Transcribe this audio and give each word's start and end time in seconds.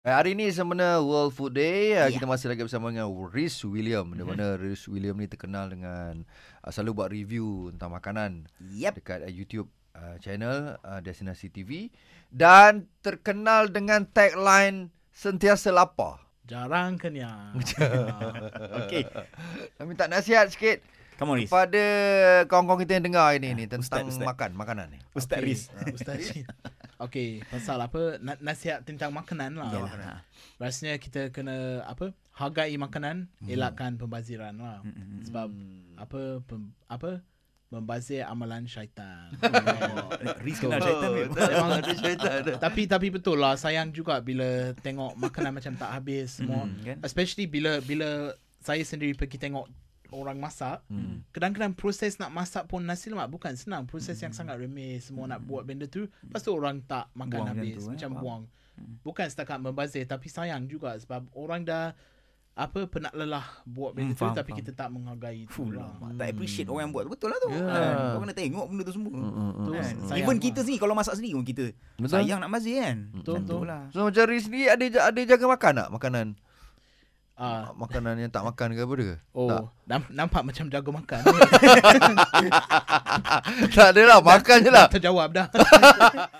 Eh, 0.00 0.08
Hari 0.08 0.32
ini 0.32 0.48
sebenarnya 0.48 1.04
World 1.04 1.36
Food 1.36 1.60
Day. 1.60 1.92
Yeah. 1.92 2.08
Ya. 2.08 2.16
Kita 2.16 2.24
masih 2.24 2.48
lagi 2.48 2.64
bersama 2.64 2.88
dengan 2.88 3.12
Rhys 3.28 3.60
William. 3.68 4.08
Di 4.08 4.24
mana 4.24 4.56
Rhys 4.56 4.88
William 4.88 5.12
ni 5.12 5.28
terkenal 5.28 5.68
dengan 5.68 6.24
uh, 6.64 6.70
selalu 6.72 6.90
buat 6.96 7.08
review 7.12 7.68
tentang 7.76 7.92
makanan 7.92 8.30
Yep. 8.72 8.96
dekat 8.96 9.20
uh, 9.20 9.28
YouTube 9.28 9.68
uh, 9.92 10.16
channel 10.16 10.80
uh, 10.80 11.04
Destinasi 11.04 11.52
TV 11.52 11.92
dan 12.32 12.88
terkenal 13.04 13.68
dengan 13.68 14.08
tagline 14.08 14.88
sentiasa 15.12 15.68
lapar. 15.68 16.16
Jarang 16.48 16.96
kenyang. 16.96 17.60
Okey. 18.80 19.04
Kami 19.76 19.84
minta 19.84 20.08
nasihat 20.08 20.48
sikit 20.48 20.80
Come 21.20 21.36
on, 21.36 21.44
Riz. 21.44 21.52
kepada 21.52 21.84
kawan-kawan 22.48 22.80
kita 22.80 22.96
yang 22.96 23.12
dengar 23.12 23.36
ini 23.36 23.52
ni 23.52 23.64
tentang 23.68 23.84
Ustaz, 24.08 24.16
Ustaz. 24.16 24.24
makan 24.24 24.56
makanan 24.56 24.96
ni. 24.96 24.98
Ustaz 25.12 25.44
Riz. 25.44 25.68
Ustaz 25.92 26.16
Riz. 26.16 26.32
Okey, 27.00 27.40
pasal 27.48 27.80
apa? 27.80 28.20
Na- 28.20 28.36
nasihat 28.44 28.84
tentang 28.84 29.08
makanan 29.10 29.56
lah. 29.56 29.72
Yalah. 29.72 29.88
Makanan. 29.88 30.16
Rasanya 30.60 30.94
kita 31.00 31.32
kena 31.32 31.80
apa? 31.88 32.12
Hargai 32.36 32.76
makanan, 32.76 33.28
elakkan 33.48 33.96
pembaziran 33.96 34.56
lah. 34.60 34.84
Mm-mm. 34.84 35.24
Sebab 35.24 35.48
apa 35.96 36.20
pem, 36.44 36.72
apa? 36.88 37.24
Membazir 37.70 38.26
amalan 38.26 38.66
syaitan. 38.66 39.30
Riz 40.44 40.58
kenal 40.58 40.82
syaitan 40.82 41.08
ke? 41.08 41.22
Memang 41.30 41.70
ada 41.78 41.92
syaitan 41.94 42.32
ada. 42.42 42.52
tapi 42.58 42.82
tapi 42.90 43.14
betul 43.14 43.38
lah 43.38 43.54
sayang 43.54 43.94
juga 43.94 44.18
bila 44.18 44.74
tengok 44.82 45.14
makanan 45.14 45.54
macam 45.54 45.78
tak 45.78 45.90
habis 45.94 46.42
semua. 46.42 46.66
Mm, 46.66 46.82
kan? 46.82 46.96
Especially 47.06 47.46
bila 47.46 47.78
bila 47.78 48.34
saya 48.58 48.82
sendiri 48.82 49.14
pergi 49.14 49.38
tengok 49.38 49.70
orang 50.12 50.36
masak, 50.36 50.82
Hmm. 50.86 51.22
kadang-kadang 51.30 51.72
proses 51.72 52.16
nak 52.16 52.30
masak 52.30 52.64
pun 52.64 52.80
nasi 52.80 53.08
lemak 53.08 53.28
bukan 53.28 53.52
senang. 53.52 53.84
Proses 53.84 54.16
yang 54.16 54.30
sangat 54.30 54.56
remeh 54.56 54.98
semua 54.98 55.26
nak 55.26 55.40
buat 55.40 55.62
benda 55.62 55.84
tu. 55.84 56.04
Lepas 56.20 56.40
tu 56.40 56.50
orang 56.50 56.82
tak 56.82 57.08
makan 57.12 57.30
Buang 57.32 57.46
macam 57.46 57.56
habis 57.56 57.74
tu, 57.74 57.80
eh. 57.80 57.88
macam 57.90 58.10
Faham. 58.10 58.20
buang. 58.20 58.42
Bukan 59.00 59.26
setakat 59.26 59.58
membazir 59.58 60.04
tapi 60.04 60.26
sayang 60.26 60.64
juga 60.64 60.96
sebab 60.96 61.28
orang 61.32 61.62
dah 61.62 61.92
apa 62.52 62.84
penat 62.84 63.14
lelah 63.14 63.46
buat 63.64 63.94
benda 63.94 64.10
Hmm, 64.10 64.18
tu 64.18 64.20
faham, 64.22 64.34
tapi 64.34 64.50
faham. 64.50 64.60
kita 64.60 64.70
tak 64.74 64.88
menghargai 64.90 65.46
tu 65.46 65.70
lah. 65.70 65.86
lah. 65.94 66.12
Tak 66.14 66.26
appreciate 66.28 66.66
orang 66.66 66.82
yang 66.82 66.92
buat. 66.92 67.04
Betul 67.06 67.28
lah 67.28 67.38
tu. 67.38 67.48
Ya. 67.48 67.62
Kan? 67.62 67.94
Kau 68.10 68.20
kena 68.20 68.34
tengok 68.34 68.64
benda 68.66 68.82
tu 68.82 68.92
semua. 68.92 69.12
Hmm, 69.12 69.32
hmm, 69.32 69.52
Tu 69.54 69.70
hmm. 69.70 69.78
Kan? 69.78 69.94
sayang 70.02 70.18
Even 70.18 70.34
lah. 70.34 70.42
kita 70.42 70.58
sendiri 70.60 70.80
kalau 70.80 70.94
masak 70.94 71.14
sendiri 71.14 71.34
pun 71.34 71.46
kita 71.46 71.64
Betul. 71.94 72.10
sayang 72.10 72.38
nak 72.38 72.50
mazir 72.50 72.76
kan. 72.78 72.98
Betul, 73.14 73.34
tu 73.38 73.40
betul. 73.46 73.60
lah. 73.64 73.82
So 73.88 73.98
macam 74.02 74.22
Riz 74.26 74.44
ni 74.46 74.60
ada 74.66 74.84
ada 74.84 75.20
jaga 75.22 75.44
makan 75.46 75.72
tak 75.74 75.88
makanan? 75.90 76.26
Ah, 77.40 77.72
Makanan 77.72 78.20
yang 78.20 78.28
tak 78.28 78.44
makan 78.44 78.76
ke 78.76 78.84
apa 78.84 78.94
dia? 78.94 79.16
oh, 79.32 79.48
Tak. 79.48 79.62
nam- 79.88 80.12
nampak 80.12 80.44
macam 80.44 80.68
jago 80.68 80.92
makan. 80.92 81.24
tak 83.72 83.88
ada 83.90 84.02
lah, 84.04 84.20
makan 84.20 84.56
je 84.60 84.68
lah. 84.68 84.86
Terjawab 84.86 85.28
dah. 85.32 85.46